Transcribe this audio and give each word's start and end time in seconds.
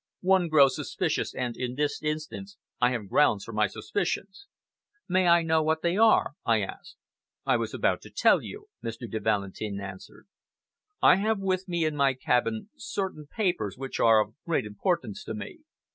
One 0.23 0.47
grows 0.49 0.77
suspicious, 0.77 1.31
and, 1.35 1.55
in 1.55 1.75
this 1.75 2.01
instance, 2.01 2.57
I 2.79 2.89
have 2.89 3.07
grounds 3.07 3.43
for 3.43 3.53
my 3.53 3.67
suspicions." 3.67 4.47
"May 5.07 5.27
I 5.27 5.43
know 5.43 5.61
what 5.61 5.83
they 5.83 5.95
are?" 5.95 6.31
I 6.43 6.63
asked. 6.63 6.95
"I 7.45 7.57
was 7.57 7.71
about 7.71 8.01
to 8.01 8.09
tell 8.09 8.41
you," 8.41 8.67
Mr. 8.83 9.07
de 9.07 9.19
Valentin 9.19 9.79
answered. 9.79 10.27
"I 11.03 11.17
have 11.17 11.37
with 11.37 11.67
me 11.67 11.85
in 11.85 11.95
my 11.95 12.15
cabin 12.15 12.71
certain 12.75 13.27
papers, 13.27 13.77
which 13.77 13.99
are 13.99 14.19
of 14.19 14.33
great 14.43 14.65
importance 14.65 15.23
to 15.25 15.35
me. 15.35 15.59